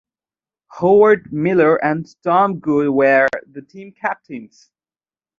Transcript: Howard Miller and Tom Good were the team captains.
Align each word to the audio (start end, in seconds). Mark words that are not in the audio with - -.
Howard 0.79 1.31
Miller 1.31 1.75
and 1.85 2.07
Tom 2.23 2.59
Good 2.59 2.89
were 2.89 3.27
the 3.51 3.61
team 3.61 3.91
captains. 3.91 4.71